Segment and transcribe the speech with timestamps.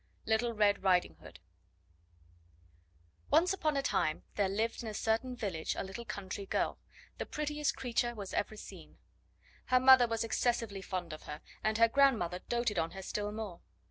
[0.25, 1.39] LITTLE RED RIDING HOOD
[3.29, 6.79] Once upon a time there lived in a certain village a little country girl,
[7.19, 8.97] the prettiest creature was ever seen.
[9.65, 13.61] Her mother was excessively fond of her; and her grandmother doted on her still more.